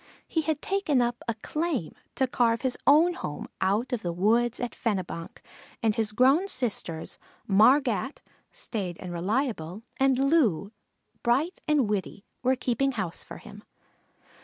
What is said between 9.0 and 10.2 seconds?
reliable, and